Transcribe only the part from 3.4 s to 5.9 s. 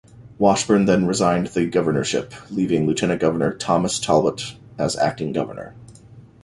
Thomas Talbot as Acting Governor.